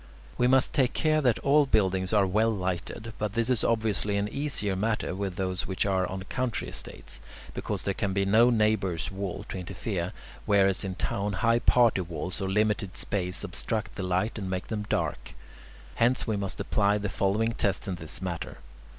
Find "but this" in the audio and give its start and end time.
3.19-3.51